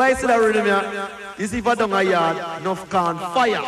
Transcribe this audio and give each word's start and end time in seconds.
Rhythm 0.00 0.64
here? 0.64 1.08
You 1.38 1.46
see 1.46 1.58
if 1.58 1.66
I 1.66 1.74
don't 1.74 1.92
a 1.92 2.02
yard, 2.02 2.62
enough 2.62 2.88
can 2.88 3.18
fire. 3.18 3.60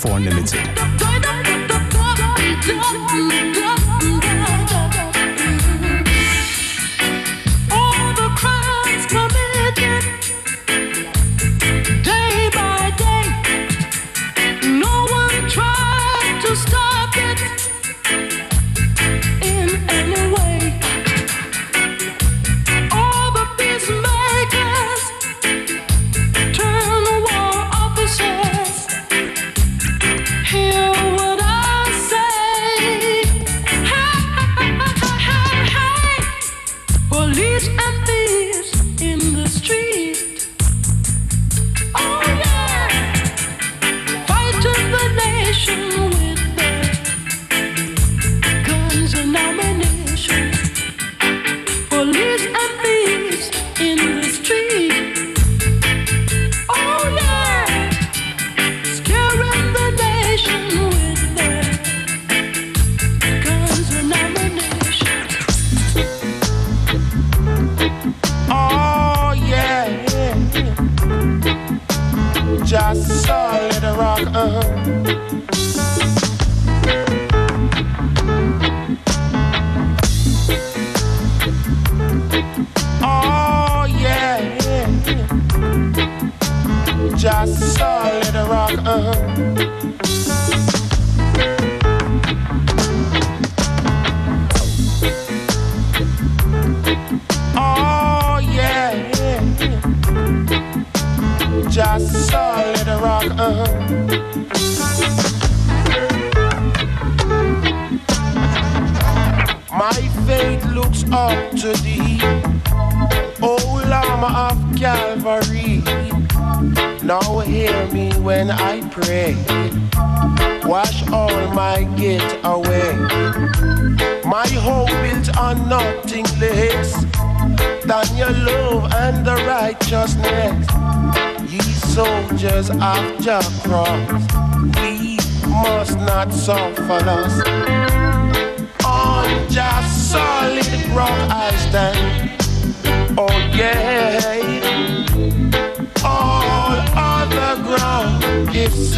FM4 0.00 0.16
Unlimited. 0.16 0.69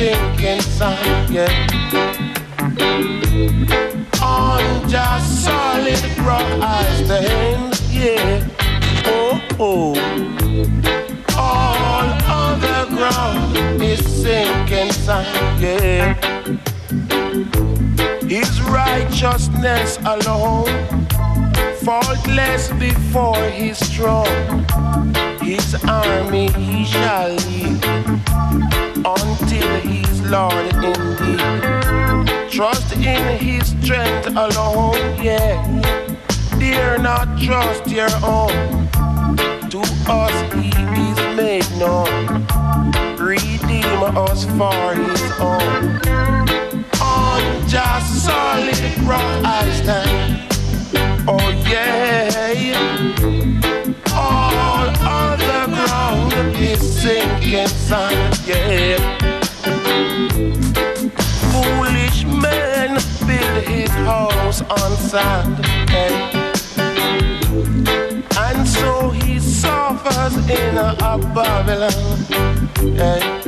sinking 0.03 0.61
sun, 0.63 1.33
yeah. 1.33 1.53
On 4.21 4.89
just 4.89 5.45
solid 5.45 6.03
rock 6.27 6.49
I 6.61 6.83
stand, 7.05 7.81
yeah. 7.89 8.49
Oh, 9.07 9.41
oh. 9.61 9.95
All 11.39 12.09
other 12.27 12.81
ground 12.97 13.81
is 13.81 14.01
sinking 14.05 14.91
sun, 14.91 15.25
yeah. 15.61 16.15
His 18.27 18.61
righteousness 18.63 19.99
alone, 20.05 20.67
faultless 21.85 22.73
before 22.73 23.45
his 23.51 23.79
throne. 23.95 24.67
His 25.41 25.77
army 25.85 26.51
he 26.53 26.85
shall 26.85 27.35
lead 27.35 27.82
Lord 30.33 30.73
indeed. 30.83 31.39
Trust 32.51 32.97
in 32.97 33.37
his 33.37 33.69
strength 33.83 34.29
alone, 34.29 35.23
yeah. 35.23 35.61
Dare 36.59 36.97
not 36.97 37.39
trust 37.39 37.87
your 37.87 38.09
own. 38.25 38.89
To 39.69 39.81
us 40.09 40.37
he 40.55 40.71
is 41.11 41.19
made 41.37 41.69
known. 41.79 42.47
Redeem 43.19 43.85
us 44.17 44.47
for 44.57 44.95
his 44.95 45.23
own 45.39 46.01
on 47.03 47.69
just 47.69 48.25
solid 48.25 48.99
rock 49.05 49.45
I 49.45 49.71
stand. 49.83 50.49
Oh 51.29 51.51
yeah. 51.69 52.73
All 54.15 54.89
other 55.05 55.67
ground 55.75 56.57
is 56.57 56.81
sinking 57.03 57.69
sand. 57.69 58.41
Yeah. 58.47 59.22
His 63.63 63.91
house 63.91 64.63
on 64.63 64.97
sand. 64.97 65.59
And 68.39 68.69
so 68.69 69.11
he 69.11 69.39
suffers 69.39 70.37
in 70.49 70.77
a 70.79 71.19
Babylon. 71.35 71.93
Yeah. 72.83 73.42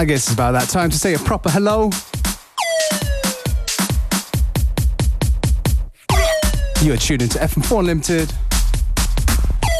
I 0.00 0.06
guess 0.06 0.22
it's 0.22 0.32
about 0.32 0.52
that 0.52 0.70
time 0.70 0.88
to 0.88 0.96
say 0.96 1.12
a 1.12 1.18
proper 1.18 1.50
hello. 1.50 1.90
You 6.82 6.94
are 6.94 6.96
tuned 6.96 7.20
into 7.20 7.38
FM4 7.38 7.80
Unlimited 7.80 8.32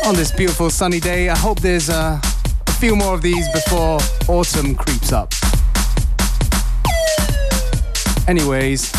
on 0.04 0.14
this 0.14 0.30
beautiful 0.30 0.68
sunny 0.68 1.00
day. 1.00 1.30
I 1.30 1.38
hope 1.38 1.60
there's 1.60 1.88
uh, 1.88 2.20
a 2.66 2.72
few 2.72 2.96
more 2.96 3.14
of 3.14 3.22
these 3.22 3.48
before 3.54 3.98
autumn 4.28 4.74
creeps 4.74 5.10
up. 5.10 5.32
Anyways, 8.28 8.92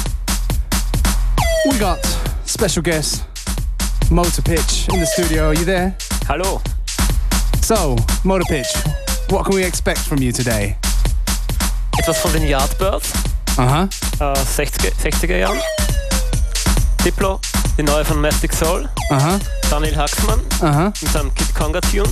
we 1.69 1.77
got 1.77 2.03
special 2.45 2.81
guest 2.81 3.25
Motor 4.09 4.41
Pitch 4.41 4.89
in 4.89 4.99
the 4.99 5.05
studio. 5.05 5.49
Are 5.49 5.53
you 5.53 5.65
there? 5.65 5.95
Hello. 6.25 6.63
So, 7.61 7.95
Motor 8.25 8.45
Pitch, 8.49 8.73
what 9.29 9.45
can 9.45 9.53
we 9.53 9.63
expect 9.63 9.99
from 9.99 10.17
you 10.17 10.31
today? 10.31 10.77
Etwas 11.99 12.17
von 12.19 12.33
den 12.33 12.43
Yardbirds, 12.47 13.09
Uh 13.57 13.61
huh. 13.63 13.87
äh, 14.19 14.33
60er, 14.33 14.91
60er 15.03 15.37
Jahren. 15.37 15.59
Diplo, 17.03 17.39
die 17.77 17.83
neue 17.83 18.05
von 18.05 18.21
Mastic 18.21 18.53
Soul, 18.53 18.87
huh. 19.09 19.39
Daniel 19.69 19.95
Haaksman 19.97 20.39
huh. 20.61 20.91
mit 21.01 21.11
seinem 21.11 21.33
Kid 21.33 21.53
Conga 21.55 21.81
Tune. 21.81 22.09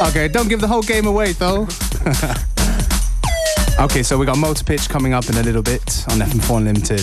Okay, 0.00 0.28
don't 0.28 0.48
give 0.48 0.60
the 0.60 0.66
whole 0.68 0.82
game 0.82 1.06
away 1.06 1.32
though. 1.34 1.66
okay, 3.78 4.02
so 4.02 4.18
we 4.18 4.26
got 4.26 4.36
Motor 4.36 4.64
Pitch 4.64 4.88
coming 4.88 5.14
up 5.14 5.28
in 5.28 5.36
a 5.36 5.42
little 5.42 5.62
bit 5.62 6.04
on 6.10 6.18
FM4 6.18 6.56
Unlimited. 6.58 7.00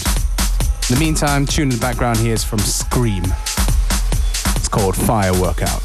In 0.90 0.96
the 0.96 1.00
meantime, 1.00 1.46
tune 1.46 1.69
in 1.69 1.69
the 1.69 1.78
background 1.80 2.18
here 2.18 2.34
is 2.34 2.44
from 2.44 2.60
Scream. 2.60 3.24
It's 4.57 4.68
called 4.68 4.96
Fire 4.98 5.34
Workout. 5.40 5.81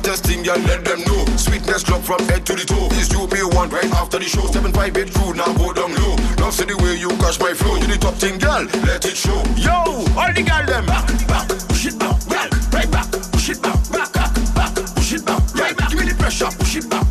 Hottest 0.00 0.24
thing, 0.24 0.42
girl, 0.42 0.58
let 0.64 0.84
them 0.84 1.00
know. 1.04 1.24
Sweetness 1.36 1.84
club 1.84 2.02
from 2.02 2.20
head 2.28 2.46
to 2.46 2.54
the 2.54 2.64
toe. 2.64 2.88
This 2.88 3.12
you 3.12 3.26
me 3.28 3.42
one 3.56 3.68
right 3.70 3.92
after 3.92 4.18
the 4.18 4.24
show. 4.24 4.46
Seven 4.46 4.72
five 4.72 4.96
eight 4.96 5.12
crew, 5.12 5.34
now 5.34 5.52
go 5.54 5.72
down 5.72 5.94
low. 5.94 6.16
Love 6.40 6.54
see 6.54 6.64
the 6.64 6.76
way 6.82 6.96
you 6.96 7.08
catch 7.20 7.38
my 7.40 7.52
flow. 7.52 7.76
You 7.76 7.86
the 7.86 7.98
top 7.98 8.14
thing, 8.14 8.38
girl, 8.38 8.64
let 8.86 9.04
it 9.04 9.16
show. 9.16 9.42
Yo, 9.56 9.76
all 10.16 10.32
the 10.32 10.42
girl 10.42 10.64
them. 10.64 10.86
Back, 10.86 11.06
back, 11.28 11.48
push 11.68 11.86
it 11.86 11.98
back, 11.98 12.16
girl, 12.28 12.48
right 12.72 12.90
back, 12.90 13.10
push 13.32 13.50
it 13.50 13.60
back, 13.62 13.78
back, 13.92 14.12
back, 14.12 14.32
back, 14.54 14.72
push 14.96 15.12
it 15.12 15.24
back, 15.26 15.42
right 15.54 15.76
back. 15.76 15.90
Give 15.90 16.00
me 16.00 16.08
the 16.08 16.16
pressure, 16.16 16.48
push 16.56 16.76
it 16.76 16.88
back, 16.88 17.04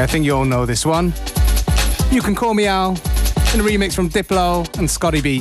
Yeah, 0.00 0.04
I 0.04 0.06
think 0.06 0.24
you 0.24 0.34
all 0.34 0.46
know 0.46 0.64
this 0.64 0.86
one. 0.86 1.12
You 2.10 2.22
can 2.22 2.34
call 2.34 2.54
me 2.54 2.64
Al 2.66 2.92
in 3.52 3.60
a 3.60 3.62
remix 3.62 3.92
from 3.92 4.08
Diplo 4.08 4.64
and 4.78 4.90
Scottie 4.90 5.20
B. 5.20 5.40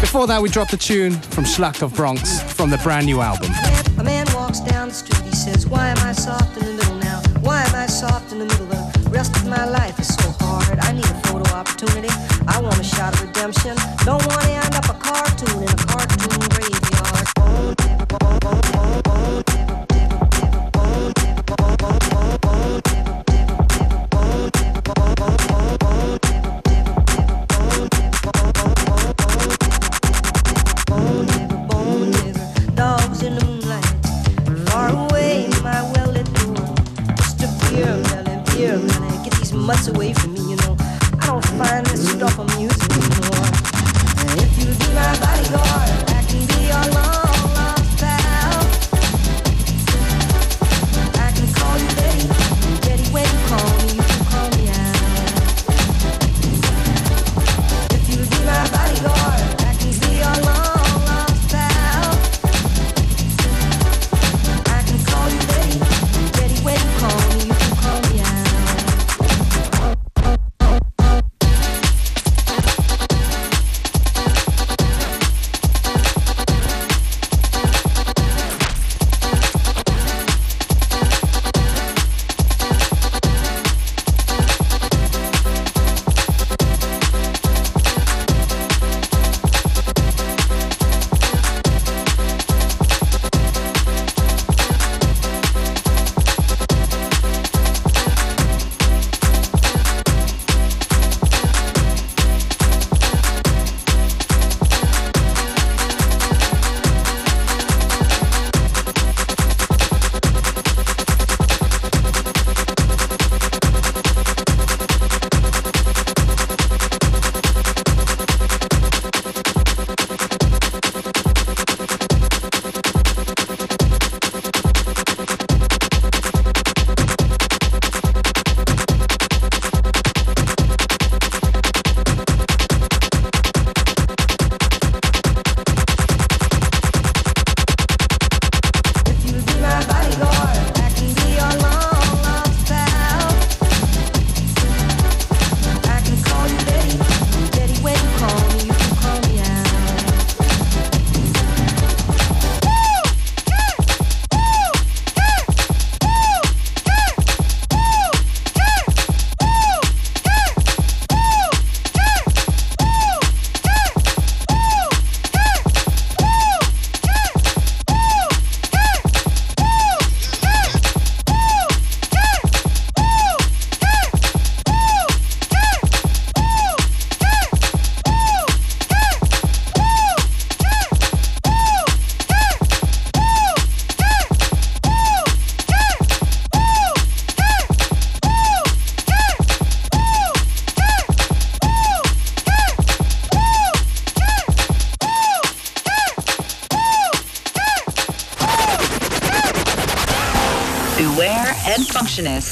Before 0.00 0.26
that, 0.26 0.40
we 0.40 0.48
dropped 0.48 0.72
a 0.72 0.78
tune 0.78 1.12
from 1.12 1.44
Schlachthofbronx 1.44 2.44
from 2.44 2.70
the 2.70 2.78
brand 2.78 3.04
new 3.04 3.20
album. 3.20 3.52
A 3.98 4.02
man 4.02 4.26
walks 4.32 4.60
down 4.60 4.88
the 4.88 4.94
street, 4.94 5.20
he 5.20 5.36
says, 5.36 5.66
Why 5.66 5.88
am 5.88 5.98
I 5.98 6.12
soft 6.12 6.56
in 6.62 6.64
the 6.64 6.72
middle 6.72 6.94
now? 6.94 7.20
Why 7.42 7.60
am 7.60 7.74
I 7.74 7.84
soft 7.84 8.32
in 8.32 8.38
the 8.38 8.46
middle? 8.46 8.64
The 9.04 9.10
rest 9.10 9.36
of 9.36 9.46
my 9.46 9.66
life 9.66 9.98
is 9.98 10.14
so 10.14 10.30
hard. 10.40 10.78
I 10.78 10.92
need 10.92 11.04
a 11.04 11.20
photo 11.28 11.44
opportunity. 11.52 12.08
I 12.48 12.58
want 12.62 12.78
a 12.80 12.82
shot 12.82 13.12
of 13.12 13.28
redemption. 13.28 13.76
Don't 14.06 14.24
want 14.28 14.40
to 14.40 14.50
end 14.50 14.74
up 14.76 14.88
a 14.88 14.94
cartoon 14.94 15.62
in 15.62 15.68
a 15.68 15.89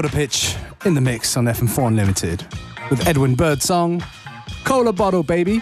Motor 0.00 0.16
Pitch 0.16 0.56
in 0.86 0.94
the 0.94 1.00
mix 1.02 1.36
on 1.36 1.44
FM4 1.44 1.88
Unlimited 1.88 2.46
with 2.88 3.06
Edwin 3.06 3.34
Birdsong, 3.34 4.02
Cola 4.64 4.94
Bottle 4.94 5.22
Baby, 5.22 5.60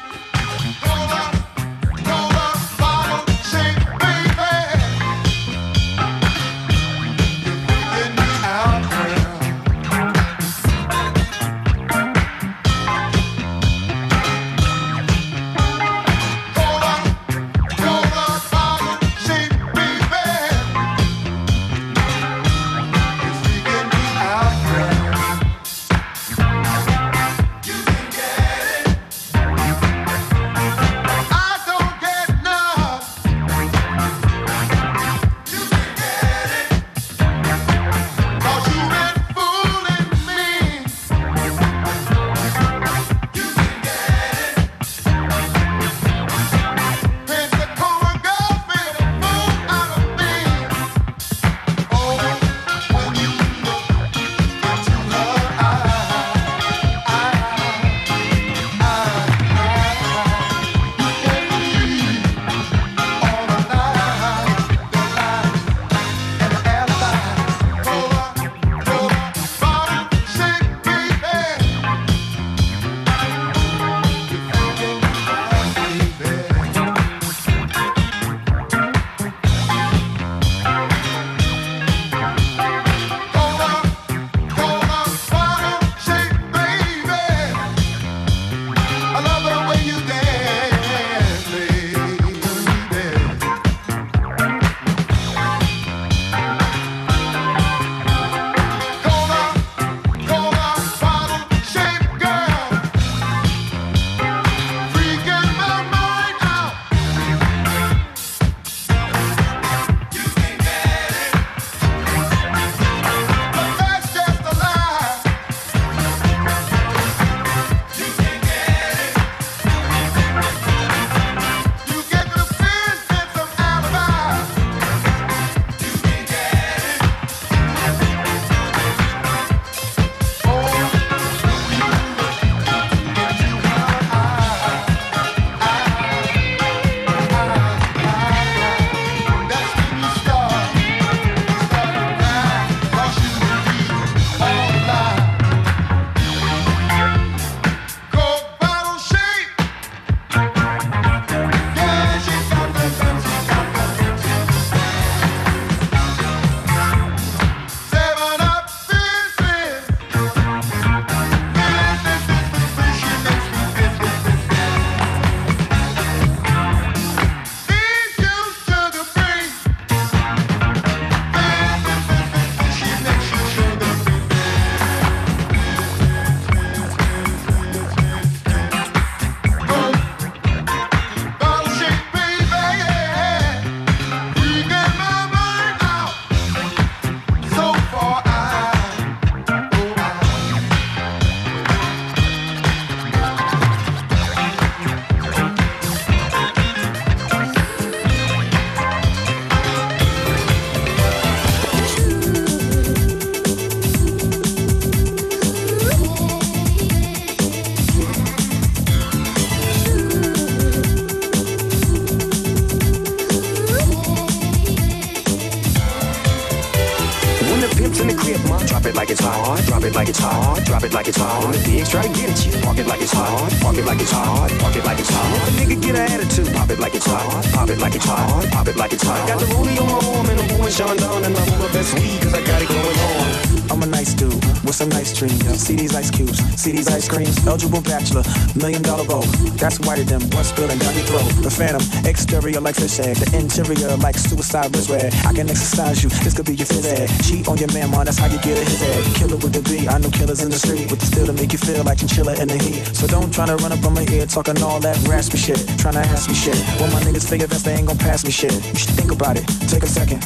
see 237.09 237.16
creams. 237.16 237.47
Eligible 237.47 237.81
bachelor, 237.83 238.23
million 238.55 238.83
dollar 238.83 239.05
bow. 239.05 239.23
That's 239.57 239.81
whiter 239.81 240.05
than 240.05 240.21
what's 240.31 240.49
spilling 240.49 240.79
down 240.79 240.94
your 240.94 241.05
throat. 241.05 241.29
The 241.42 241.51
phantom, 241.51 241.83
exterior 242.05 242.61
like 242.61 242.77
fish 242.77 242.99
egg, 243.01 243.16
the 243.16 243.37
interior 243.37 243.97
like 243.97 244.16
suicide 244.16 244.75
wrist 244.75 244.90
red. 244.90 245.14
I 245.25 245.33
can 245.33 245.49
exercise 245.49 246.03
you, 246.03 246.11
this 246.11 246.35
could 246.35 246.47
be 246.47 246.55
your 246.55 246.66
phys 246.66 246.87
ed. 246.87 247.09
Cheat 247.25 247.49
on 247.49 247.57
your 247.59 247.73
man, 247.73 247.90
man, 247.90 248.05
that's 248.05 248.18
how 248.18 248.27
you 248.27 248.38
get 248.38 248.59
a 248.59 248.64
his 248.64 248.81
head. 248.81 249.16
Killer 249.16 249.37
with 249.37 249.53
the 249.53 249.62
B, 249.62 249.88
I 249.88 249.99
know 249.99 250.11
killers 250.11 250.42
in 250.42 250.51
the 250.51 250.59
street 250.59 250.90
with 250.90 251.01
the 251.01 251.07
steel 251.07 251.27
to 251.27 251.33
make 251.33 251.53
you 251.53 251.59
feel 251.59 251.85
like 251.85 251.99
chinchilla 251.99 252.35
in 252.40 252.49
the 252.49 252.59
heat. 252.59 252.85
So 252.94 253.07
don't 253.07 253.33
try 253.33 253.47
to 253.47 253.57
run 253.57 253.73
up 253.73 253.85
on 253.85 253.94
my 253.94 254.07
ear 254.11 254.27
talking 254.27 254.61
all 254.62 254.81
that 254.81 254.97
raspy 255.09 255.38
shit, 255.38 255.61
trying 255.79 255.94
to 255.94 256.05
ask 256.14 256.29
me 256.29 256.35
shit. 256.35 256.57
When 256.81 256.92
my 256.92 257.01
niggas 257.01 257.29
figure 257.29 257.47
that 257.47 257.62
they 257.62 257.75
ain't 257.75 257.87
gonna 257.87 257.99
pass 257.99 258.25
me 258.25 258.31
shit. 258.31 258.53
You 258.53 258.79
should 258.79 258.94
think 258.94 259.12
about 259.12 259.37
it, 259.37 259.47
take 259.68 259.83
a 259.83 259.90
second. 259.90 260.21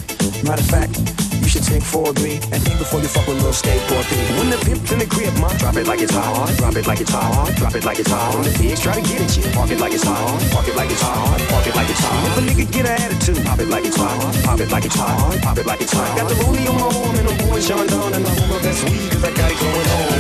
Matter 0.45 0.63
of 0.63 0.69
fact, 0.69 0.99
take 1.73 1.89
4B 1.89 2.53
and 2.53 2.61
think 2.61 2.77
before 2.79 3.01
you 3.01 3.09
fuck 3.09 3.27
with 3.27 3.41
little 3.41 3.57
skateboard 3.57 4.05
B. 4.11 4.17
When 4.37 4.51
the 4.51 4.61
pimp's 4.61 4.93
in 4.93 4.99
the 4.99 5.07
crib, 5.07 5.33
ma. 5.41 5.49
Drop 5.57 5.77
it 5.77 5.87
like 5.87 6.01
it's 6.01 6.13
hot. 6.13 6.53
Drop 6.61 6.77
it 6.77 6.87
like 6.87 7.01
it's 7.01 7.11
hot. 7.11 7.49
Drop 7.57 7.75
it 7.75 7.85
like 7.85 7.99
it's 7.99 8.11
hot. 8.11 8.35
When 8.35 8.45
the 8.45 8.55
pigs 8.59 8.81
try 8.81 8.95
to 8.95 9.01
get 9.01 9.23
at 9.23 9.37
you, 9.37 9.45
park 9.57 9.71
it 9.71 9.81
like 9.81 9.95
it's 9.95 10.05
hot. 10.05 10.41
Park 10.53 10.69
it 10.69 10.77
like 10.77 10.91
it's 10.91 11.01
hot. 11.01 11.41
Park 11.49 11.67
it 11.67 11.75
like 11.75 11.89
it's 11.89 12.01
hot. 12.01 12.27
If 12.29 12.39
a 12.39 12.43
nigga 12.45 12.65
get 12.73 12.85
an 12.87 12.97
attitude, 13.01 13.45
pop 13.47 13.59
it 13.59 13.69
like 13.69 13.85
it's 13.85 13.97
hot. 13.97 14.45
Pop 14.45 14.61
it 14.61 14.71
like 14.71 14.85
it's 14.85 14.97
hot. 14.97 15.41
Pop 15.41 15.59
it 15.59 15.67
like 15.67 15.81
it's 15.81 15.93
hot. 15.93 16.17
Got 16.17 16.29
the 16.29 16.37
rollie 16.45 16.69
on 16.69 16.77
my 16.77 16.89
arm 16.93 17.17
and 17.17 17.29
I'm 17.29 17.39
pouring 17.41 17.65
Chandon 17.65 18.13
and 18.13 18.27
I'm 18.27 18.49
my 18.51 18.59
best 18.61 18.85
weed 18.85 19.09
cause 19.11 19.25
I 19.25 19.31
got 19.33 19.51
it 19.51 19.59
going 19.59 19.89
on. 19.97 20.12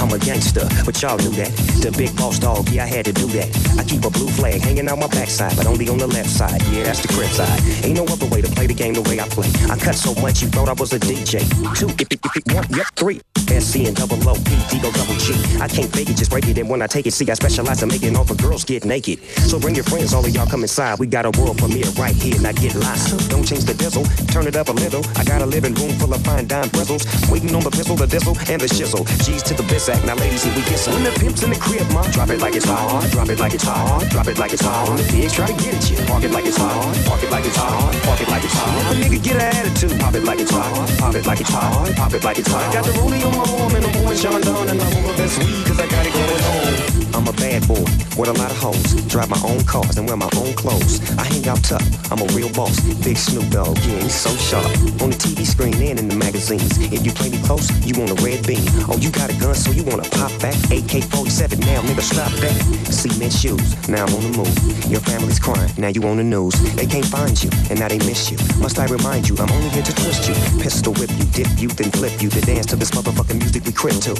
I'm 0.00 0.12
a 0.12 0.18
gangster, 0.18 0.66
but 0.84 1.00
y'all 1.02 1.18
knew 1.18 1.30
that. 1.40 1.52
The 1.82 1.92
big 1.96 2.16
boss 2.16 2.38
dog, 2.38 2.68
yeah, 2.70 2.84
I 2.84 2.86
had 2.86 3.04
to 3.06 3.12
do 3.12 3.26
that. 3.38 3.48
I 3.78 3.84
keep 3.84 4.04
a 4.04 4.10
blue 4.10 4.28
flag 4.28 4.60
hanging 4.60 4.88
out 4.88 4.98
my 4.98 5.08
backside, 5.08 5.56
but 5.56 5.66
only 5.66 5.88
on 5.88 5.98
the 5.98 6.06
left 6.06 6.30
side. 6.30 6.62
Yeah, 6.72 6.84
that's 6.84 7.00
the 7.00 7.08
crib 7.08 7.30
side. 7.30 7.60
Ain't 7.84 7.96
no 7.96 8.04
other 8.04 8.26
way 8.26 8.40
to 8.42 8.48
play 8.48 8.66
the 8.66 8.74
game 8.74 8.94
the 8.94 9.02
way 9.02 9.20
I 9.20 9.28
play. 9.28 9.48
I 9.70 9.76
cut 9.78 9.94
so 9.94 10.14
much 10.20 10.42
you 10.42 10.48
thought 10.48 10.68
I 10.68 10.74
was 10.74 10.92
a 10.92 10.98
DJ. 10.98 11.40
Two, 11.78 11.88
if 11.88 12.08
it, 12.12 12.20
if 12.24 12.36
it, 12.36 12.54
one, 12.54 12.66
yep, 12.70 12.86
three. 12.96 13.20
SC 13.50 13.90
and 13.90 13.96
double 13.96 14.16
O, 14.28 14.34
P, 14.34 14.50
D, 14.70 14.78
go 14.80 14.92
double 14.92 15.14
G. 15.18 15.34
I 15.58 15.66
can't 15.66 15.90
fake 15.90 16.08
it, 16.08 16.16
just 16.16 16.30
break 16.30 16.46
it. 16.46 16.58
And 16.58 16.68
when 16.68 16.82
I 16.82 16.86
take 16.86 17.06
it, 17.06 17.12
see, 17.12 17.28
I 17.30 17.34
specialize 17.34 17.82
in 17.82 17.88
making 17.88 18.16
all 18.16 18.24
the 18.24 18.36
girls 18.36 18.64
get 18.64 18.84
naked. 18.84 19.22
So 19.50 19.58
bring 19.58 19.74
your 19.74 19.84
friends, 19.84 20.14
all 20.14 20.24
of 20.24 20.30
y'all 20.30 20.46
come 20.46 20.62
inside. 20.62 20.98
We 20.98 21.06
got 21.06 21.26
a 21.26 21.30
world 21.40 21.58
premiere 21.58 21.90
right 21.98 22.14
here, 22.14 22.40
now 22.40 22.52
get 22.52 22.74
live. 22.74 23.28
Don't 23.28 23.44
change 23.44 23.64
the 23.64 23.74
diesel, 23.74 24.04
turn 24.30 24.46
it 24.46 24.56
up 24.56 24.68
a 24.68 24.72
little. 24.72 25.04
I 25.16 25.24
got 25.24 25.42
a 25.42 25.46
living 25.46 25.74
room 25.74 25.90
full 25.98 26.14
of 26.14 26.22
fine 26.22 26.46
dime 26.46 26.68
bristles. 26.68 27.04
Waiting 27.30 27.54
on 27.54 27.62
the 27.62 27.70
pistol, 27.70 27.96
the 27.96 28.06
diesel, 28.06 28.36
and 28.48 28.60
the 28.60 28.66
shizzle. 28.66 29.04
G's 29.24 29.42
to 29.44 29.54
the 29.54 29.64
biz 29.70 29.88
act, 29.88 30.04
now 30.04 30.14
ladies, 30.16 30.42
here 30.42 30.54
we 30.54 30.62
get 30.62 30.78
some. 30.78 30.94
When 30.94 31.04
the 31.04 31.14
pimp's 31.18 31.42
in 31.42 31.50
the 31.50 31.56
crib, 31.56 31.86
ma. 31.94 32.02
Drop 32.10 32.28
it 32.28 32.40
like 32.40 32.56
it's 32.56 32.66
hot, 32.66 33.08
drop 33.12 33.28
it 33.28 33.38
like 33.38 33.54
it's 33.54 33.64
hot, 33.64 34.04
drop 34.10 34.26
it 34.26 34.38
like 34.38 34.52
it's 34.52 34.62
hot. 34.62 34.98
The 34.98 35.04
pigs 35.04 35.32
try 35.32 35.46
to 35.46 35.56
get 35.62 35.74
at 35.74 35.90
you, 35.90 35.96
park 36.06 36.24
it 36.24 36.32
like 36.32 36.46
it's 36.46 36.56
hot, 36.56 36.74
park 37.06 37.22
it 37.22 37.30
like 37.30 37.46
it's 37.46 37.56
hot, 37.56 37.94
park 38.02 38.20
it 38.20 38.28
like 38.28 38.44
it's 38.44 38.54
hot. 38.54 38.74
If 38.80 38.90
a 38.90 38.94
nigga 39.00 39.22
get 39.22 39.36
an 39.36 39.48
attitude, 39.54 40.00
pop 40.00 40.14
it 40.14 40.24
like 40.24 40.40
it's 40.40 40.50
hot, 40.50 40.98
pop 40.98 41.14
it 41.14 41.26
like 41.26 41.40
it's 41.40 41.50
hot, 41.50 41.94
pop 41.96 42.12
it 42.12 42.24
like 42.24 42.38
it's 42.38 42.48
hot. 42.48 42.74
Got 42.74 42.84
the 42.84 42.92
rollie 42.98 43.24
on 43.24 43.32
my 43.38 43.62
arm 43.62 43.74
and 43.76 43.86
I'm 43.86 43.92
pouring 43.92 44.18
Sean 44.18 44.34
and 44.34 44.80
I'm 44.82 45.02
my 45.06 45.16
best 45.16 45.38
weed 45.38 45.64
cause 45.66 45.78
I 45.78 45.86
got 45.86 46.06
it 46.06 46.12
going 46.12 47.06
on. 47.06 47.09
I'm 47.14 47.26
a 47.26 47.32
bad 47.32 47.66
boy 47.66 47.84
with 48.16 48.28
a 48.28 48.36
lot 48.38 48.50
of 48.50 48.58
hoes. 48.58 48.94
Drive 49.06 49.28
my 49.28 49.40
own 49.44 49.64
cars 49.64 49.96
and 49.98 50.06
wear 50.06 50.16
my 50.16 50.30
own 50.36 50.54
clothes. 50.54 51.00
I 51.18 51.24
hang 51.24 51.46
out 51.48 51.62
tough. 51.64 51.84
I'm 52.12 52.20
a 52.20 52.26
real 52.32 52.52
boss. 52.52 52.78
Big 53.04 53.16
Snoop 53.16 53.48
Dogg, 53.50 53.76
yeah, 53.78 54.02
he's 54.02 54.14
so 54.14 54.30
sharp. 54.36 54.66
On 55.02 55.10
the 55.10 55.18
TV 55.18 55.44
screen 55.46 55.74
and 55.74 55.98
in 55.98 56.08
the 56.08 56.16
magazines. 56.16 56.78
If 56.78 57.04
you 57.04 57.12
play 57.12 57.30
me 57.30 57.38
close, 57.42 57.68
you 57.84 57.98
want 57.98 58.10
a 58.10 58.18
red 58.22 58.46
beam. 58.46 58.62
Oh, 58.88 58.96
you 58.98 59.10
got 59.10 59.30
a 59.30 59.36
gun, 59.40 59.54
so 59.54 59.70
you 59.72 59.84
wanna 59.84 60.08
pop 60.10 60.30
back? 60.40 60.54
AK-47, 60.70 61.60
now 61.66 61.82
nigga 61.82 62.02
stop 62.02 62.30
that. 62.40 62.54
Cement 62.92 63.32
shoes, 63.32 63.88
now 63.88 64.06
I'm 64.06 64.14
on 64.14 64.22
the 64.30 64.34
move. 64.38 64.90
Your 64.90 65.00
family's 65.00 65.38
crying, 65.38 65.70
now 65.78 65.88
you 65.88 66.02
on 66.04 66.18
the 66.18 66.24
news. 66.24 66.54
They 66.74 66.86
can't 66.86 67.06
find 67.06 67.34
you, 67.42 67.50
and 67.70 67.80
now 67.80 67.88
they 67.88 67.98
miss 67.98 68.30
you. 68.30 68.38
Must 68.60 68.78
I 68.78 68.86
remind 68.86 69.28
you, 69.28 69.36
I'm 69.38 69.50
only 69.50 69.68
here 69.70 69.82
to 69.82 69.94
twist 69.94 70.28
you. 70.28 70.34
Pistol 70.60 70.92
whip 70.94 71.10
you, 71.18 71.24
dip 71.32 71.50
you, 71.58 71.68
then 71.68 71.90
flip 71.90 72.20
you. 72.22 72.28
To 72.30 72.40
dance 72.40 72.66
to 72.66 72.76
this 72.76 72.90
motherfucking 72.92 73.38
music 73.38 73.64
we 73.64 73.72
crib 73.72 74.00
to. 74.02 74.14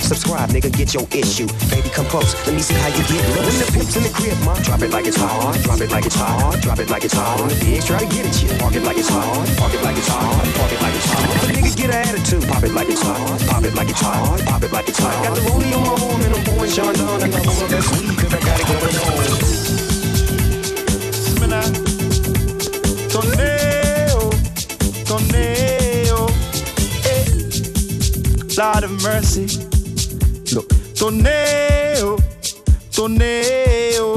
Subscribe, 0.00 0.50
nigga, 0.50 0.70
get 0.76 0.94
your 0.94 1.06
issue. 1.10 1.46
Baby, 1.70 1.88
come 1.90 2.06
close, 2.06 2.35
let 2.44 2.54
me 2.54 2.60
see 2.60 2.74
how 2.74 2.88
you 2.88 3.02
get 3.08 3.22
low. 3.32 3.42
When 3.46 3.56
the 3.58 3.68
pimp's 3.72 3.96
in 3.96 4.02
the 4.02 4.10
crib, 4.10 4.36
ma. 4.44 4.54
Drop 4.62 4.82
it 4.82 4.90
like 4.90 5.06
it's 5.06 5.16
hot, 5.16 5.56
drop 5.64 5.80
it 5.80 5.90
like 5.90 6.04
it's 6.06 6.14
hot, 6.14 6.60
drop 6.60 6.78
it 6.78 6.90
like 6.90 7.04
it's 7.04 7.14
hot. 7.14 7.40
When 7.40 7.48
the 7.48 7.56
pigs 7.64 7.86
try 7.86 7.98
to 7.98 8.06
get 8.06 8.26
at 8.26 8.42
you, 8.42 8.48
park 8.58 8.74
it 8.74 8.82
like 8.84 8.98
it's 8.98 9.08
hot, 9.08 9.46
park 9.56 9.72
it 9.74 9.82
like 9.82 9.96
it's 9.96 10.08
hot, 10.08 10.44
park 10.54 10.72
it 10.72 10.80
like 10.82 10.94
it's 10.94 11.06
hot. 11.10 11.24
If 11.36 11.42
a 11.42 11.52
nigga 11.52 11.76
get 11.76 11.90
an 11.90 12.08
attitude, 12.08 12.44
pop 12.48 12.62
it 12.62 12.72
like 12.72 12.88
it's 12.88 13.02
hot, 13.02 13.40
pop 13.48 13.64
it 13.64 13.74
like 13.74 13.88
it's 13.88 14.00
hot, 14.00 14.40
pop 14.44 14.62
it 14.62 14.72
like 14.72 14.88
it's 14.88 14.98
hot. 14.98 15.24
Got 15.24 15.34
the 15.36 15.42
rollie 15.48 15.72
on 15.76 15.82
my 15.82 15.94
arm 16.04 16.20
and 16.22 16.34
I'm 16.34 16.44
pouring 16.44 16.72
Chandon 16.72 17.22
and 17.22 17.34
I'm 17.34 17.48
on 17.48 17.56
my 17.60 17.68
best 17.68 17.88
weed 17.94 18.16
cause 18.18 18.34
I 18.34 18.40
got 18.40 18.60
it 18.60 18.66
going 18.66 18.96
on. 19.06 19.16
Smina, 21.26 21.62
Toneo, 23.12 24.30
Toneo, 25.08 26.18
eh. 27.10 27.26
Lord 28.58 28.84
of 28.84 28.92
mercy. 29.02 29.46
Look, 30.54 30.68
Toneo, 30.94 31.65
Toneo, 32.96 33.20
eh. 33.20 34.15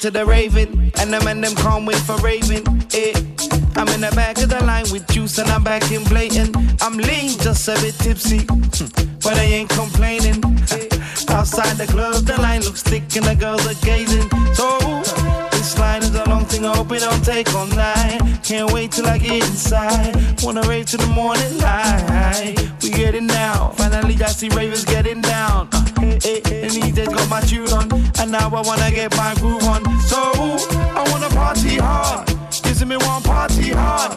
To 0.00 0.10
the 0.10 0.26
Raven, 0.26 0.92
and 0.98 1.12
the 1.12 1.20
men 1.24 1.40
them 1.40 1.54
can't 1.54 1.86
wait 1.86 1.96
for 1.98 2.16
Raven. 2.16 2.62
Eh. 2.92 3.12
I'm 3.76 3.88
in 3.88 4.00
the 4.00 4.12
back 4.14 4.38
of 4.38 4.48
the 4.48 4.62
line 4.64 4.86
with 4.90 5.06
juice 5.08 5.38
and 5.38 5.48
I'm 5.50 5.62
back 5.62 5.90
in 5.92 6.02
blatant. 6.04 6.56
I'm 6.82 6.96
lean, 6.96 7.38
just 7.38 7.68
a 7.68 7.74
bit 7.74 7.94
tipsy, 7.98 8.44
but 9.22 9.36
I 9.36 9.44
ain't 9.44 9.70
complaining. 9.70 10.42
Outside 11.28 11.76
the 11.76 11.86
club, 11.86 12.24
the 12.24 12.40
line 12.40 12.62
looks 12.62 12.82
thick 12.82 13.04
and 13.16 13.26
the 13.26 13.34
girls 13.34 13.66
are 13.66 13.78
gazing. 13.84 14.28
So 14.54 14.78
this 15.50 15.78
line 15.78 16.02
is 16.02 16.14
a 16.14 16.24
long 16.24 16.46
thing, 16.46 16.64
I 16.64 16.74
hope 16.74 16.90
it 16.92 17.00
don't 17.00 17.24
take 17.24 17.54
all 17.54 17.66
night. 17.66 18.20
Can't 18.42 18.72
wait 18.72 18.92
till 18.92 19.06
I 19.06 19.18
get 19.18 19.46
inside. 19.48 20.14
Wanna 20.42 20.62
rave 20.62 20.86
to 20.86 20.96
the 20.96 21.06
morning 21.08 21.58
light. 21.58 22.54
We 22.82 22.90
get 22.90 23.14
it 23.14 23.24
now. 23.24 23.72
Finally, 23.76 24.16
I 24.22 24.28
see 24.28 24.48
ravers 24.48 24.84
getting 24.84 25.20
my 27.36 27.46
tune 27.46 27.68
on, 27.72 27.92
and 28.18 28.32
now 28.32 28.48
I 28.48 28.62
wanna 28.62 28.90
get 28.90 29.14
my 29.16 29.34
groove 29.34 29.62
on. 29.64 29.82
So 30.00 30.20
I 31.00 31.04
wanna 31.10 31.28
party 31.28 31.76
hard. 31.76 32.28
See 32.50 32.84
me 32.84 32.96
want 32.96 33.24
party 33.24 33.70
hard. 33.70 34.12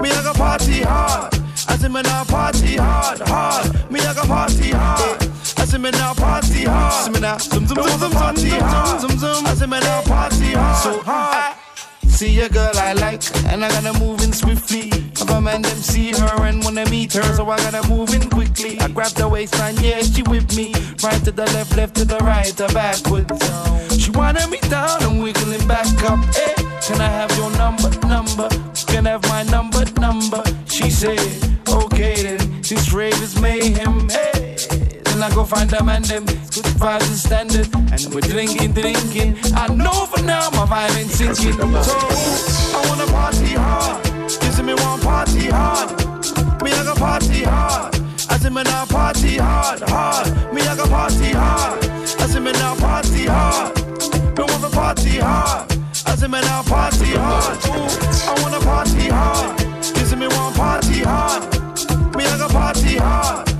Me 0.00 0.10
I 0.10 0.22
got 0.22 0.36
party 0.36 0.82
hard. 0.82 1.32
I 1.68 1.76
see 1.76 1.88
me 1.88 2.02
now 2.02 2.24
party 2.24 2.76
hard, 2.76 3.20
hard. 3.20 3.90
Me 3.90 4.00
I 4.00 4.14
got 4.14 4.26
party 4.26 4.70
hard. 4.70 5.22
I 5.56 5.64
see 5.64 5.78
me 5.78 5.90
now 5.92 6.12
party 6.14 6.64
hard. 6.64 7.04
See 7.04 7.10
me 7.12 7.20
now, 7.20 7.38
zoom 7.38 7.66
zoom 7.66 7.78
zoom 7.82 7.98
zoom 7.98 8.12
party 8.12 8.48
hard. 8.50 9.00
Zoom 9.00 9.18
zoom. 9.18 9.46
I 9.46 9.54
see 9.54 9.66
me 9.66 9.80
now 9.80 10.02
party 10.02 10.52
hard. 10.52 10.82
So 10.82 11.02
hard. 11.02 11.56
See 12.12 12.40
a 12.40 12.48
girl 12.48 12.70
I 12.76 12.92
like, 12.92 13.22
and 13.46 13.64
I 13.64 13.68
gotta 13.68 13.98
move 13.98 14.22
in 14.22 14.32
swiftly. 14.32 14.90
If 14.92 15.28
a 15.28 15.40
man 15.40 15.62
them 15.62 15.76
see 15.76 16.12
her 16.12 16.44
and 16.44 16.62
wanna 16.62 16.88
meet 16.88 17.14
her, 17.14 17.22
so 17.34 17.48
I 17.50 17.56
gotta 17.56 17.88
move 17.88 18.14
in 18.14 18.28
quickly. 18.30 18.78
I 18.80 18.88
grab 18.88 19.12
the 19.12 19.26
waistline, 19.26 19.76
yeah, 19.80 20.02
she 20.02 20.22
with 20.22 20.54
me. 20.56 20.72
Right 21.02 21.24
to 21.24 21.32
the 21.32 21.46
left, 21.54 21.76
left 21.76 21.96
to 21.96 22.04
the 22.04 22.18
right, 22.18 22.60
or 22.60 22.68
backwards. 22.68 23.42
She 23.98 24.10
wanted 24.12 24.48
me 24.50 24.60
down 24.68 25.02
and 25.02 25.22
wiggling 25.22 25.66
back 25.66 25.86
up. 26.04 26.20
Hey, 26.34 26.54
can 26.82 27.00
I 27.00 27.08
have 27.08 27.36
your 27.36 27.50
number, 27.52 27.90
number? 28.06 28.48
Can 28.86 29.06
I 29.06 29.10
have 29.10 29.28
my 29.28 29.42
number, 29.44 29.84
number? 29.98 30.44
She 30.66 30.90
said, 30.90 31.18
okay 31.68 32.22
then, 32.22 32.62
this 32.62 32.92
rave 32.92 33.20
is 33.20 33.40
mayhem. 33.40 34.08
Hey. 34.08 34.31
I 35.22 35.32
go 35.32 35.44
find 35.44 35.70
them 35.70 35.88
and 35.88 36.04
them. 36.04 36.24
It's 36.26 36.60
good 36.60 36.64
vibes 36.82 37.06
and 37.06 37.16
standard. 37.16 37.68
And 37.92 38.12
we're 38.12 38.22
drinking, 38.22 38.72
drinking. 38.72 39.38
I 39.54 39.68
know 39.68 40.06
for 40.06 40.20
now 40.24 40.50
my 40.50 40.66
vibe 40.66 40.98
ain't 40.98 41.10
sinking. 41.10 41.52
So 41.52 41.94
I 42.74 42.84
wanna 42.88 43.06
party 43.06 43.54
hard. 43.54 44.04
You 44.06 44.50
see 44.50 44.62
me 44.62 44.74
want 44.74 45.02
party 45.02 45.46
hard. 45.46 45.90
Me 46.60 46.72
I 46.72 46.82
go 46.82 46.94
party 46.96 47.44
hard. 47.44 47.94
I 48.30 48.38
see 48.38 48.50
me 48.50 48.64
now 48.64 48.84
party 48.86 49.36
hard, 49.36 49.80
hard. 49.82 50.52
Me 50.52 50.60
I 50.62 50.74
go 50.74 50.86
party 50.86 51.30
hard. 51.30 51.84
I 52.18 52.26
see 52.26 52.40
me 52.40 52.50
now 52.52 52.74
party 52.74 53.26
hard. 53.26 53.76
Me 54.36 54.42
want 54.42 54.62
to 54.64 54.70
party 54.70 55.18
hard. 55.18 55.70
I 56.04 56.16
see 56.16 56.26
me 56.26 56.40
now 56.40 56.62
party 56.64 57.14
hard. 57.14 57.58
Ooh, 57.66 57.86
I 58.26 58.42
wanna 58.42 58.58
party 58.64 59.06
hard. 59.06 59.60
You 59.96 60.04
see 60.04 60.16
me 60.16 60.26
want 60.26 60.56
party 60.56 61.00
hard. 61.00 61.42
Me 62.16 62.24
I 62.26 62.38
go 62.38 62.48
party 62.48 62.96
hard. 62.96 63.51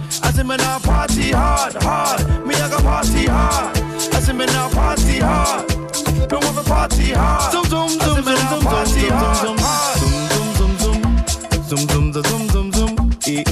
In 0.42 0.48
me 0.48 0.56
now 0.56 0.80
party 0.80 1.30
hard, 1.30 1.74
hard. 1.84 2.44
Me 2.44 2.56
I 2.56 2.68
go 2.68 2.78
party 2.78 3.26
hard. 3.26 3.78
As 4.12 4.28
in 4.28 4.36
me 4.36 4.44
now 4.46 4.68
party 4.70 5.20
hard. 5.20 5.68
Me 5.70 6.36
want 6.36 6.56
to 6.56 6.64
party 6.64 7.12
hard. 7.12 7.52
Zoom 7.52 7.64
zoom 7.66 7.88
zoom 7.88 8.24
zoom 8.24 8.48
zoom 8.48 8.62
party 8.62 9.06
hard, 9.06 9.36
zoom 9.38 9.56
zoom 9.56 10.50
zoom 10.58 10.76
zoom 11.68 12.12
zoom 12.12 12.22
zoom 12.24 12.50
zoom 12.50 12.72
zoom 12.72 13.12
eh. 13.28 13.44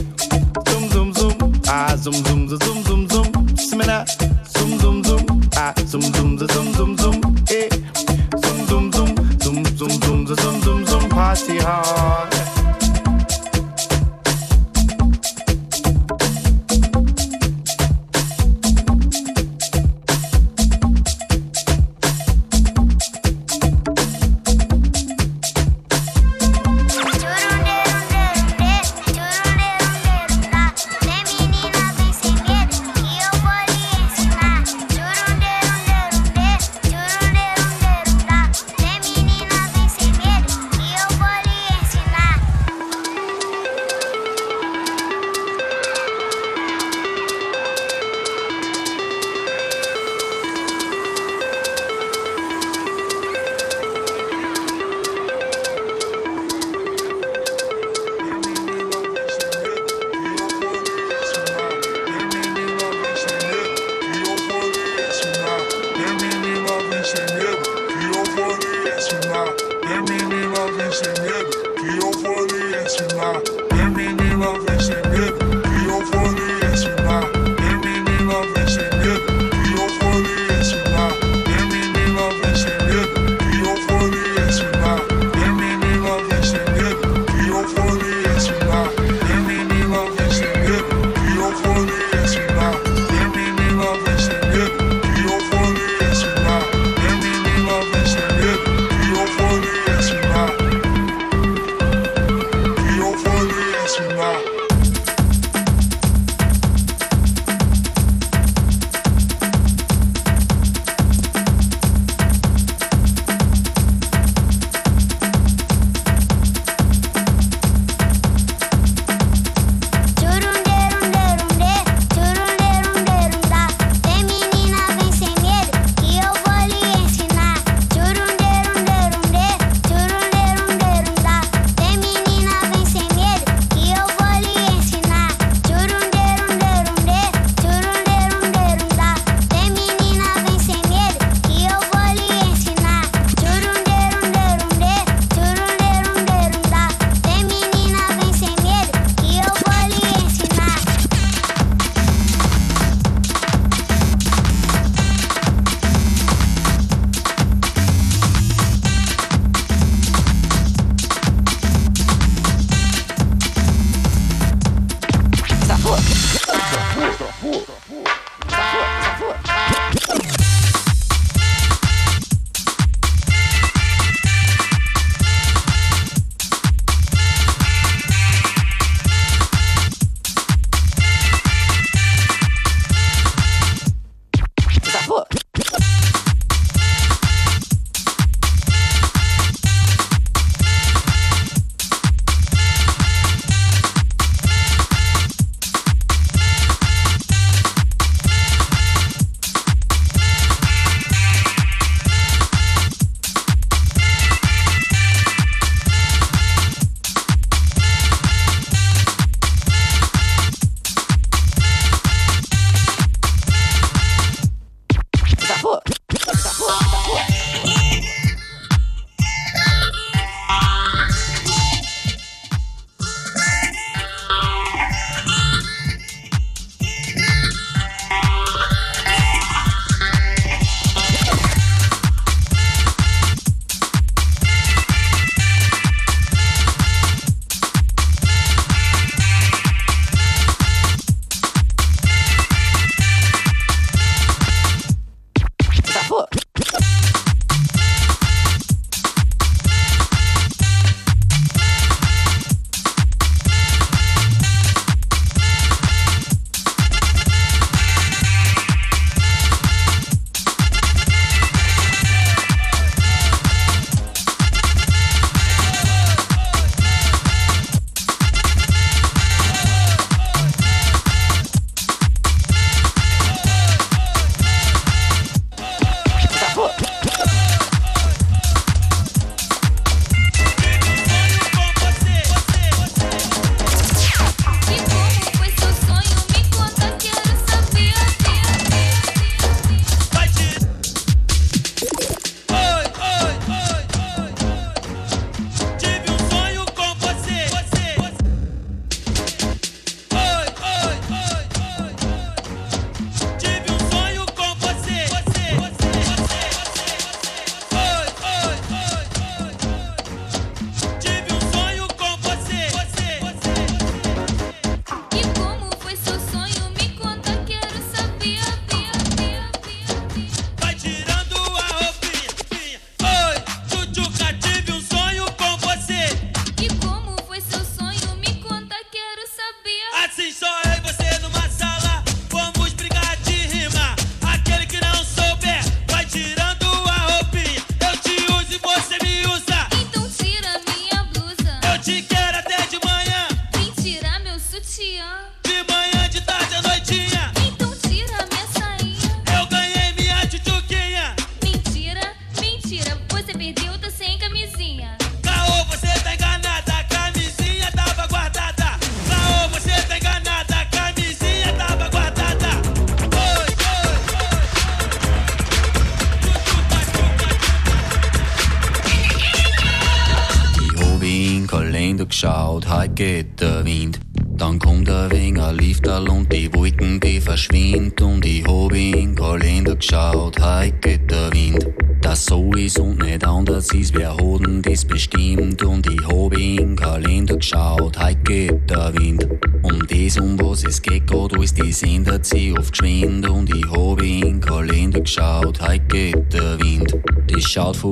zoom 0.66 0.90
zoom 0.90 1.14
zoom 1.14 1.53
ah 1.68 1.94
zoom 1.96 2.12
zoom 2.24 2.48
zoom 2.48 2.59
zoom 2.61 2.85
zoom 2.85 3.09
zoom 3.09 3.57
Simena 3.57 4.05
zoom 4.48 4.79
zoom 4.81 5.05
zoom 5.05 5.40
ah 5.57 5.72
zoom 5.87 6.03
zoom 6.03 6.38
zoom 6.38 6.48
zoom 6.48 6.74
zoom 6.74 6.98
zoom 6.98 7.20
eh 7.46 7.68
zoom 8.40 8.66
zoom 8.66 8.92
zoom 8.92 9.14
zoom 9.38 9.64
zoom 9.64 9.90
zoom 10.03 10.26
zoom 10.26 10.37
zoom 10.37 10.62
zoom 10.62 10.87
zoom 10.87 11.09
party 11.09 11.59
hard 11.59 12.39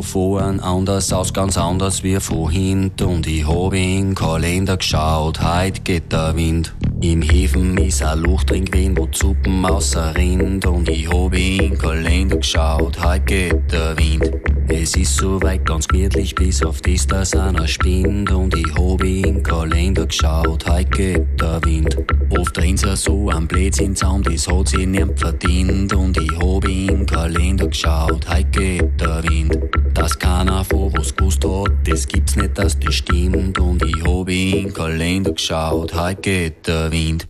von 0.02 0.38
vorn 0.38 0.60
anders 0.60 1.12
aus, 1.12 1.32
ganz 1.32 1.56
anders 1.56 2.02
wie 2.02 2.20
von 2.20 2.50
hinten 2.50 3.04
und 3.04 3.26
ich 3.26 3.46
hab 3.46 3.72
in 3.72 4.14
Kalender 4.14 4.76
geschaut, 4.76 5.40
heute 5.40 5.80
geht 5.80 6.12
der 6.12 6.36
Wind. 6.36 6.74
Im 7.00 7.22
Häfen 7.22 7.76
ist 7.78 8.02
ein 8.02 8.20
Loch 8.20 8.44
drin 8.44 8.64
gewesen, 8.64 8.96
wo 8.96 9.06
die 9.06 9.18
Suppen 9.18 9.64
außer 9.64 10.14
Rind 10.16 10.66
und 10.66 10.88
ich 10.88 11.08
hab 11.08 11.34
in 11.34 11.76
Kalender 11.78 12.36
geschaut, 12.36 13.02
heute 13.04 13.24
geht 13.24 13.72
der 13.72 13.98
Wind. 13.98 14.30
Es 14.68 14.94
ist 14.96 15.16
soweit 15.16 15.64
ganz 15.66 15.88
gemütlich, 15.88 16.34
bis 16.34 16.62
auf 16.62 16.80
das, 16.82 17.06
dass 17.06 17.34
einer 17.34 17.66
spinnt 17.66 18.30
und 18.30 18.54
ich 18.54 18.74
hab 18.74 19.02
in 19.02 19.42
Kalender 19.42 20.06
geschaut, 20.06 20.64
heute 20.68 20.90
geht 20.90 21.40
der 21.40 21.64
Wind. 21.64 21.96
Oft 22.30 22.56
drin's 22.56 22.82
er 22.82 22.96
so 22.96 23.30
am 23.30 23.48
Blödsinn 23.48 23.96
zusammen, 23.96 24.22
das 24.24 24.46
hat 24.46 24.68
sich 24.68 24.86
niemand 24.86 25.18
verdient 25.18 25.94
und 25.94 26.16
ich 26.18 26.30
hab 26.38 26.64
in 26.68 27.06
Kalender 27.06 27.68
geschaut, 27.68 28.28
heute 28.28 28.44
geht 28.50 29.00
der 29.00 29.22
Wind. 29.24 29.58
Dass 29.94 30.18
keiner 30.18 30.62
von 30.64 30.92
was 30.96 31.14
gewusst 31.16 31.44
hat, 31.44 31.72
das 31.84 32.06
gibt's 32.06 32.36
nicht, 32.36 32.58
dass 32.58 32.78
das 32.78 32.94
stimmt 32.96 33.58
und 33.58 33.82
ich 33.82 34.04
hab 34.04 34.28
in 34.28 34.72
Kalender 34.74 35.32
geschaut, 35.32 35.94
heute 35.94 36.20
geht 36.20 36.66
der 36.66 36.92
Wind. 36.92 37.26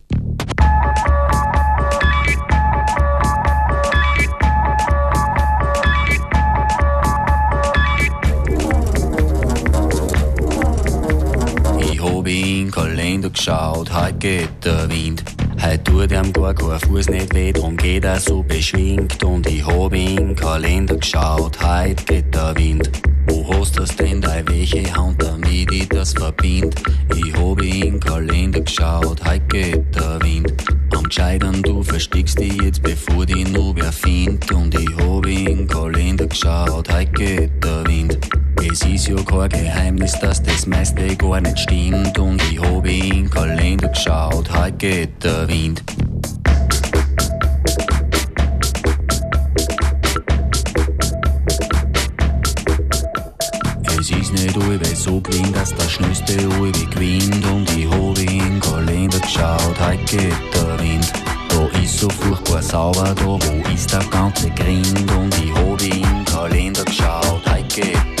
In 12.69 12.75
Kalender 12.75 13.29
geschaut, 13.31 13.91
heute 13.91 14.13
geht 14.19 14.63
der 14.63 14.89
Wind. 14.89 15.23
Heute 15.59 15.83
tut 15.83 16.11
ihm 16.11 16.31
gar 16.31 16.53
kein 16.53 16.79
Fuß 16.79 17.09
nicht 17.09 17.33
weh, 17.33 17.51
drum 17.51 17.75
geht 17.75 18.05
er 18.05 18.19
so 18.19 18.43
beschwingt. 18.43 19.23
Und 19.23 19.47
ich 19.47 19.65
hab 19.65 19.93
in 19.93 20.35
Kalender 20.35 20.97
geschaut, 20.97 21.57
heute 21.61 22.03
geht 22.05 22.35
der 22.35 22.55
Wind. 22.57 22.91
Wo 23.27 23.47
hast 23.53 23.77
du's 23.79 23.95
denn 23.95 24.21
da, 24.21 24.35
welche 24.45 24.83
Hand, 24.95 25.21
damit 25.23 25.71
ich 25.71 25.89
das 25.89 26.13
verbind? 26.13 26.75
Ich 27.15 27.33
hab 27.33 27.61
in 27.61 27.99
Kalender 27.99 28.61
geschaut, 28.61 29.19
heute 29.25 29.45
geht 29.47 29.95
der 29.95 30.21
Wind. 30.21 30.78
Am 31.09 31.15
Gescheitern, 31.15 31.63
du 31.63 31.81
versteckst 31.81 32.37
dich 32.37 32.61
jetzt, 32.61 32.83
bevor 32.83 33.25
die 33.25 33.43
nur 33.43 33.75
wer 33.75 33.91
findet. 33.91 34.51
Und 34.51 34.75
ich 34.75 34.95
hab 34.95 35.25
in 35.25 35.65
Kalender 35.67 36.27
geschaut, 36.27 36.87
heute 36.93 37.11
geht 37.13 37.63
der 37.63 37.83
Wind. 37.87 38.19
Es 38.61 38.85
ist 38.85 39.07
ja 39.07 39.15
kein 39.15 39.49
Geheimnis, 39.49 40.19
dass 40.19 40.43
das 40.43 40.67
meiste 40.67 41.15
gar 41.15 41.41
nicht 41.41 41.57
stimmt. 41.57 42.19
Und 42.19 42.39
ich 42.51 42.59
hab 42.61 42.85
in 42.85 43.27
Kalender 43.27 43.87
geschaut, 43.87 44.51
heute 44.55 44.77
geht 44.77 45.23
der 45.23 45.47
Wind. 45.47 45.83
Ist 54.31 54.43
nicht 54.43 54.57
alle 54.57 54.95
so 54.95 55.19
gewinnt, 55.21 55.55
dass 55.55 55.73
der 55.73 55.89
schnellste 55.89 56.37
alle 56.59 56.71
gewinnt. 56.71 57.43
Und 57.47 57.67
ich 57.75 57.89
hab 57.89 58.19
in 58.19 58.59
Kalender 58.59 59.19
geschaut, 59.19 59.79
heute 59.79 60.03
geht 60.05 60.53
der 60.53 60.79
Wind. 60.79 61.11
Da 61.49 61.79
ist 61.79 61.97
so 61.97 62.07
furchtbar 62.09 62.61
sauber, 62.61 63.15
da 63.15 63.25
wo 63.25 63.73
ist 63.73 63.91
der 63.91 64.03
ganze 64.11 64.51
Grind. 64.51 65.11
Und 65.11 65.35
ich 65.43 65.51
hab 65.51 65.81
in 65.81 66.25
Kalender 66.25 66.85
geschaut, 66.85 67.41
heute 67.47 67.81
geht 67.81 68.18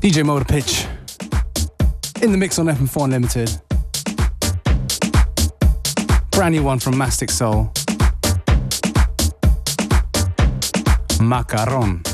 DJ 0.00 0.24
Motor 0.24 0.46
Pitch 0.46 0.86
in 2.22 2.32
the 2.32 2.38
mix 2.38 2.58
on 2.58 2.64
FM4 2.68 3.04
Unlimited. 3.04 3.60
Brand 6.30 6.54
new 6.54 6.62
one 6.62 6.78
from 6.78 6.94
Mastic 6.94 7.28
Soul. 7.28 7.70
Macaron. 11.20 12.09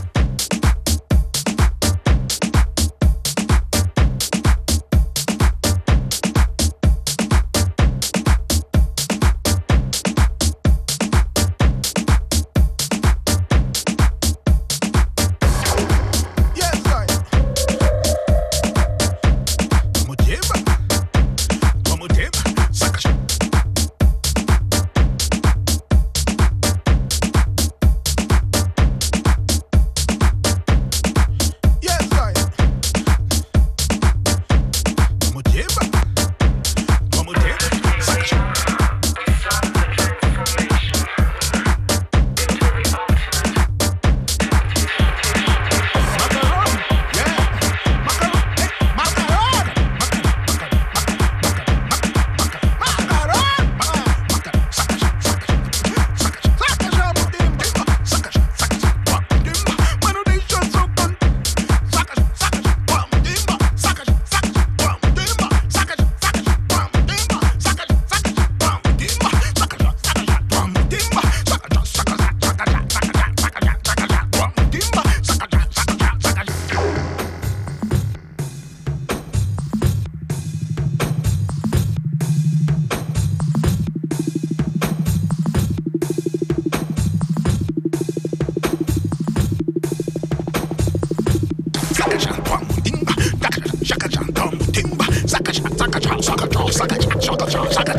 Saka 97.70 97.95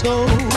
so 0.00 0.47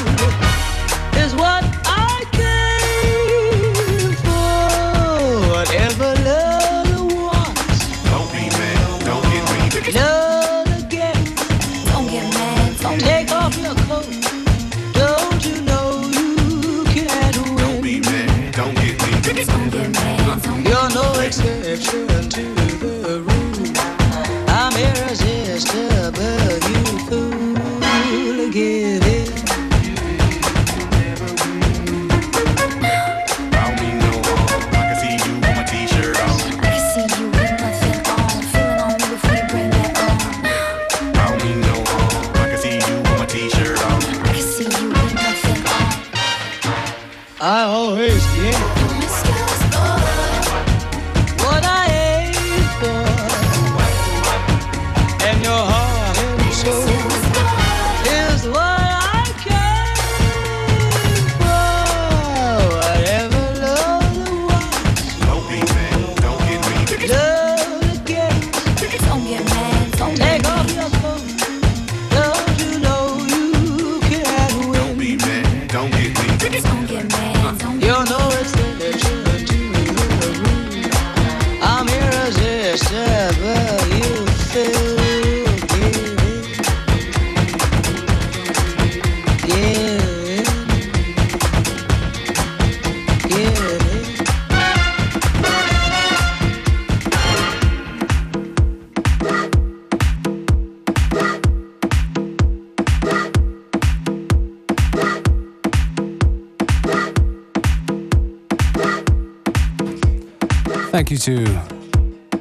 Thank 111.01 111.09
you 111.09 111.17
to 111.17 111.43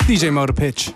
DJ 0.04 0.30
Motor 0.30 0.52
Pitch. 0.52 0.88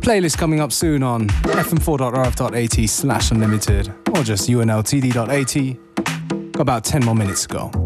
Playlist 0.00 0.38
coming 0.38 0.58
up 0.58 0.72
soon 0.72 1.02
on 1.02 1.28
fm4.orf.at 1.28 2.88
slash 2.88 3.30
unlimited 3.30 3.92
or 4.14 4.22
just 4.22 4.48
unltd.at. 4.48 6.52
Got 6.52 6.62
about 6.62 6.84
10 6.84 7.04
more 7.04 7.14
minutes 7.14 7.42
to 7.42 7.48
go. 7.48 7.85